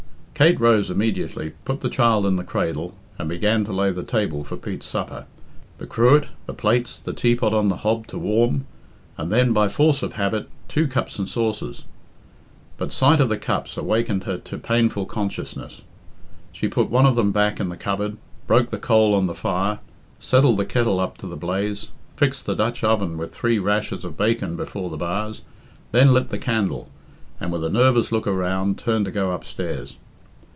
Kate 0.33 0.59
rose 0.59 0.89
immediately, 0.89 1.51
put 1.65 1.81
the 1.81 1.89
child 1.89 2.25
in 2.25 2.35
the 2.35 2.43
cradle, 2.43 2.95
and 3.19 3.29
began 3.29 3.63
to 3.63 3.71
lay 3.71 3.91
the 3.91 4.01
table 4.01 4.43
for 4.43 4.57
Pete's 4.57 4.87
supper 4.87 5.27
the 5.77 5.85
cruet, 5.85 6.29
the 6.47 6.53
plates, 6.55 6.97
the 6.97 7.13
teapot 7.13 7.53
on 7.53 7.69
the 7.69 7.75
hob 7.77 8.07
to 8.07 8.17
warm, 8.17 8.65
and 9.19 9.31
then 9.31 9.53
by 9.53 9.67
force 9.67 10.01
of 10.01 10.13
habit 10.13 10.49
two 10.67 10.87
cups 10.87 11.19
and 11.19 11.29
saucers. 11.29 11.83
But 12.77 12.91
sight 12.91 13.19
of 13.19 13.29
the 13.29 13.37
cups 13.37 13.77
awakened 13.77 14.23
her 14.23 14.39
to 14.39 14.57
painful 14.57 15.05
consciousness. 15.05 15.83
She 16.51 16.67
put 16.67 16.89
one 16.89 17.05
of 17.05 17.15
them 17.15 17.31
back 17.31 17.59
in 17.59 17.69
the 17.69 17.77
cupboard, 17.77 18.17
broke 18.47 18.71
the 18.71 18.79
coal 18.79 19.13
on 19.13 19.27
the 19.27 19.35
fire, 19.35 19.77
settled 20.19 20.57
the 20.57 20.65
kettle 20.65 20.99
up 20.99 21.19
to 21.19 21.27
the 21.27 21.37
blaze, 21.37 21.89
fixed 22.15 22.47
the 22.47 22.55
Dutch 22.55 22.83
oven 22.83 23.15
with 23.15 23.31
three 23.35 23.59
rashers 23.59 24.03
of 24.03 24.17
bacon 24.17 24.55
before 24.55 24.89
the 24.89 24.97
bars, 24.97 25.43
then 25.91 26.11
lit 26.15 26.33
a 26.33 26.39
candle, 26.39 26.89
and, 27.39 27.51
with 27.51 27.63
a 27.63 27.69
nervous 27.69 28.11
look 28.11 28.25
around, 28.25 28.79
turned 28.79 29.05
to 29.05 29.11
go 29.11 29.33
upstairs. 29.33 29.97